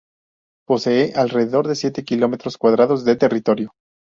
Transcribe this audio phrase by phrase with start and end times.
[0.67, 3.73] Posee alrededor de siete kilómetros cuadrados de territorio.